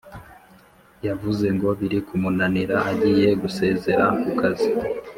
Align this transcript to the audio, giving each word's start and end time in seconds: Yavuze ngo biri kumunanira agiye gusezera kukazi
Yavuze 1.07 1.45
ngo 1.55 1.67
biri 1.79 1.99
kumunanira 2.07 2.75
agiye 2.91 3.29
gusezera 3.41 4.05
kukazi 4.21 4.69